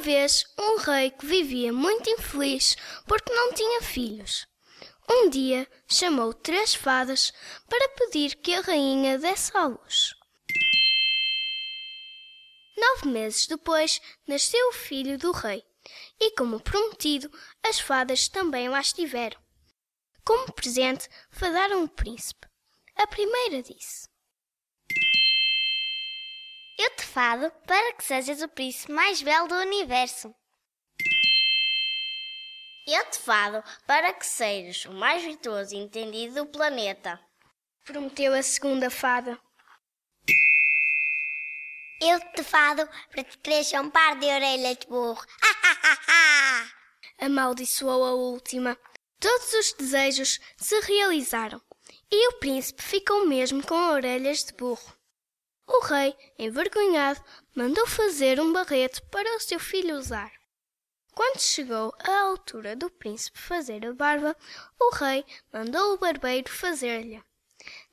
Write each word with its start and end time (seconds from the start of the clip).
Uma 0.00 0.04
vez 0.06 0.46
um 0.58 0.78
rei 0.78 1.10
que 1.10 1.26
vivia 1.26 1.74
muito 1.74 2.08
infeliz 2.08 2.74
porque 3.06 3.30
não 3.30 3.52
tinha 3.52 3.82
filhos. 3.82 4.46
Um 5.10 5.28
dia 5.28 5.68
chamou 5.86 6.32
três 6.32 6.74
fadas 6.74 7.34
para 7.68 7.88
pedir 7.90 8.36
que 8.36 8.54
a 8.54 8.62
rainha 8.62 9.18
desse 9.18 9.54
à 9.54 9.66
luz. 9.66 10.14
Nove 12.78 13.08
meses 13.08 13.46
depois 13.46 14.00
nasceu 14.26 14.70
o 14.70 14.72
filho 14.72 15.18
do 15.18 15.32
rei, 15.32 15.62
e 16.18 16.30
como 16.34 16.60
prometido, 16.60 17.30
as 17.62 17.78
fadas 17.78 18.26
também 18.26 18.70
lá 18.70 18.80
estiveram. 18.80 19.38
Como 20.24 20.50
presente, 20.54 21.10
fadaram 21.30 21.84
o 21.84 21.88
príncipe. 21.88 22.46
A 22.96 23.06
primeira 23.06 23.62
disse: 23.62 24.08
fado 27.10 27.50
para 27.66 27.92
que 27.94 28.04
sejas 28.04 28.40
o 28.40 28.48
príncipe 28.48 28.92
mais 28.92 29.20
belo 29.20 29.48
do 29.48 29.56
universo. 29.56 30.32
Eu 32.86 33.04
te 33.10 33.18
fado 33.18 33.62
para 33.86 34.12
que 34.12 34.24
sejas 34.24 34.84
o 34.84 34.92
mais 34.92 35.22
virtuoso 35.22 35.74
e 35.74 35.78
entendido 35.78 36.34
do 36.34 36.46
planeta. 36.46 37.20
Prometeu 37.84 38.32
a 38.32 38.42
segunda 38.42 38.90
fada. 38.90 39.38
Eu 42.00 42.20
te 42.32 42.44
fado 42.44 42.88
para 43.10 43.24
que 43.24 43.38
cresça 43.38 43.80
um 43.80 43.90
par 43.90 44.16
de 44.18 44.26
orelhas 44.26 44.78
de 44.78 44.86
burro. 44.86 45.24
Amaldiçoou 47.20 48.04
a 48.04 48.14
última. 48.14 48.78
Todos 49.18 49.52
os 49.52 49.72
desejos 49.74 50.38
se 50.56 50.80
realizaram 50.80 51.60
e 52.10 52.28
o 52.28 52.38
príncipe 52.38 52.82
ficou 52.82 53.26
mesmo 53.26 53.66
com 53.66 53.90
orelhas 53.90 54.44
de 54.44 54.52
burro. 54.54 54.99
O 55.72 55.84
rei, 55.84 56.16
envergonhado, 56.36 57.22
mandou 57.54 57.86
fazer 57.86 58.40
um 58.40 58.52
barrete 58.52 59.00
para 59.02 59.36
o 59.36 59.40
seu 59.40 59.60
filho 59.60 59.96
usar. 59.96 60.32
Quando 61.14 61.38
chegou 61.40 61.94
à 62.00 62.22
altura 62.22 62.74
do 62.74 62.90
príncipe 62.90 63.38
fazer 63.38 63.86
a 63.86 63.92
barba, 63.92 64.36
o 64.80 64.90
rei 64.96 65.24
mandou 65.52 65.94
o 65.94 65.98
barbeiro 65.98 66.50
fazer-lhe. 66.50 67.22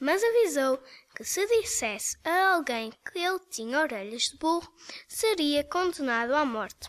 Mas 0.00 0.24
avisou 0.24 0.82
que 1.14 1.22
se 1.22 1.46
dissesse 1.46 2.16
a 2.24 2.54
alguém 2.54 2.90
que 3.12 3.18
ele 3.18 3.40
tinha 3.50 3.80
orelhas 3.80 4.22
de 4.22 4.38
burro, 4.38 4.72
seria 5.06 5.62
condenado 5.62 6.34
à 6.34 6.46
morte. 6.46 6.88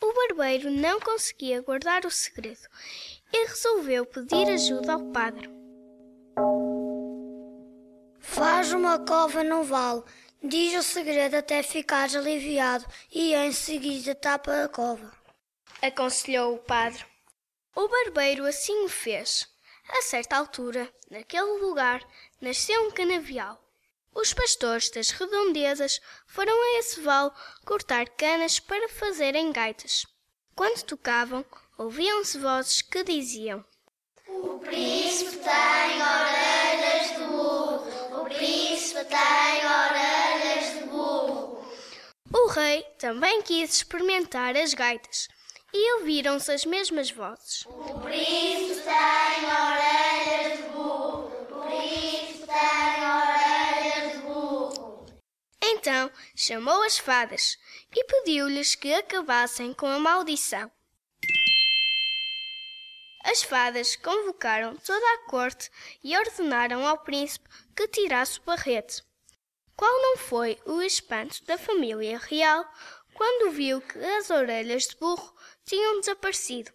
O 0.00 0.12
barbeiro 0.12 0.70
não 0.70 1.00
conseguia 1.00 1.62
guardar 1.62 2.06
o 2.06 2.10
segredo 2.10 2.68
e 3.32 3.44
resolveu 3.44 4.06
pedir 4.06 4.48
ajuda 4.48 4.92
ao 4.92 5.10
padre. 5.10 5.59
Uma 8.90 8.98
cova 8.98 9.44
no 9.44 9.62
vale, 9.62 10.02
diz 10.42 10.74
o 10.74 10.82
segredo 10.82 11.36
até 11.36 11.62
ficares 11.62 12.16
aliviado 12.16 12.84
e 13.12 13.32
em 13.36 13.52
seguida 13.52 14.16
tapa 14.16 14.64
a 14.64 14.68
cova. 14.68 15.12
aconselhou 15.80 16.56
o 16.56 16.58
padre. 16.58 17.06
O 17.76 17.86
barbeiro 17.86 18.44
assim 18.44 18.84
o 18.84 18.88
fez. 18.88 19.48
A 19.88 20.02
certa 20.02 20.36
altura, 20.36 20.92
naquele 21.08 21.60
lugar, 21.60 22.04
nasceu 22.40 22.84
um 22.84 22.90
canavial. 22.90 23.64
Os 24.12 24.34
pastores 24.34 24.90
das 24.90 25.10
redondezas 25.10 26.00
foram 26.26 26.52
a 26.52 26.78
esse 26.80 27.00
vale 27.00 27.30
cortar 27.64 28.08
canas 28.08 28.58
para 28.58 28.88
fazerem 28.88 29.52
gaitas. 29.52 30.04
Quando 30.56 30.82
tocavam, 30.82 31.44
ouviam-se 31.78 32.40
vozes 32.40 32.82
que 32.82 33.04
diziam: 33.04 33.64
O 34.26 34.58
príncipe 34.58 35.29
rei 42.60 42.82
também 42.98 43.40
quis 43.42 43.74
experimentar 43.76 44.54
as 44.54 44.74
gaitas 44.74 45.28
e 45.72 45.94
ouviram-se 45.94 46.52
as 46.52 46.64
mesmas 46.64 47.10
vozes. 47.10 47.64
O 47.66 48.00
príncipe 48.00 48.82
tem 48.82 49.46
orelhas 49.46 50.58
de 50.58 50.62
burro. 50.70 51.26
O 51.50 51.62
príncipe 51.64 52.46
tem 52.46 53.02
orelhas 53.02 54.12
de 54.12 54.18
burro. 54.18 55.06
Então 55.62 56.10
chamou 56.36 56.82
as 56.82 56.98
fadas 56.98 57.56
e 57.94 58.04
pediu-lhes 58.04 58.74
que 58.74 58.92
acabassem 58.92 59.72
com 59.72 59.86
a 59.86 59.98
maldição. 59.98 60.70
As 63.24 63.42
fadas 63.42 63.96
convocaram 63.96 64.76
toda 64.76 65.14
a 65.14 65.30
corte 65.30 65.70
e 66.02 66.16
ordenaram 66.16 66.86
ao 66.86 66.98
príncipe 66.98 67.48
que 67.76 67.88
tirasse 67.88 68.38
o 68.40 68.42
barrete. 68.42 69.02
Qual 69.80 70.02
não 70.02 70.18
foi 70.18 70.58
o 70.66 70.82
espanto 70.82 71.42
da 71.46 71.56
família 71.56 72.18
real 72.18 72.62
quando 73.14 73.50
viu 73.50 73.80
que 73.80 73.98
as 73.98 74.28
orelhas 74.28 74.88
de 74.88 74.96
burro 74.96 75.34
tinham 75.64 76.00
desaparecido? 76.00 76.70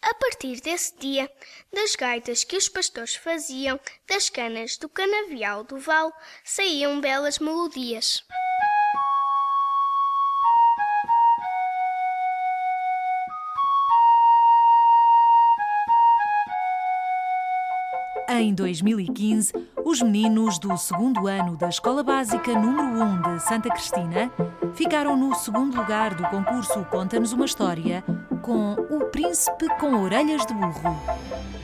A 0.00 0.14
partir 0.14 0.60
desse 0.60 0.96
dia, 0.96 1.28
das 1.72 1.96
gaitas 1.96 2.44
que 2.44 2.56
os 2.56 2.68
pastores 2.68 3.16
faziam 3.16 3.80
das 4.06 4.30
canas 4.30 4.76
do 4.76 4.88
canavial 4.88 5.64
do 5.64 5.76
vale, 5.76 6.12
saíam 6.44 7.00
belas 7.00 7.40
melodias. 7.40 8.24
Em 18.32 18.54
2015, 18.54 19.52
os 19.84 20.00
meninos 20.00 20.56
do 20.60 20.76
segundo 20.78 21.26
ano 21.26 21.56
da 21.56 21.68
Escola 21.68 22.04
Básica 22.04 22.52
número 22.52 23.02
1 23.02 23.22
de 23.22 23.42
Santa 23.42 23.68
Cristina 23.70 24.30
ficaram 24.72 25.16
no 25.16 25.34
segundo 25.34 25.76
lugar 25.76 26.14
do 26.14 26.22
concurso 26.28 26.84
Conta-nos 26.84 27.32
uma 27.32 27.44
História 27.44 28.04
com 28.40 28.74
O 28.74 29.06
Príncipe 29.06 29.66
com 29.80 30.00
Orelhas 30.00 30.46
de 30.46 30.54
Burro. 30.54 30.96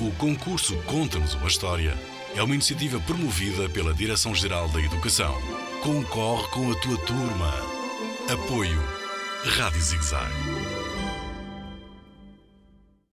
O 0.00 0.12
concurso 0.12 0.80
Conta-nos 0.84 1.34
uma 1.34 1.48
História 1.48 1.98
é 2.32 2.40
uma 2.40 2.54
iniciativa 2.54 3.00
promovida 3.00 3.68
pela 3.68 3.92
Direção-Geral 3.92 4.68
da 4.68 4.80
Educação. 4.80 5.34
Concorre 5.82 6.46
com 6.50 6.70
a 6.70 6.74
tua 6.76 6.96
turma. 6.98 7.52
Apoio 8.32 8.80
Rádio 9.58 9.80
Zigzag. 9.80 10.91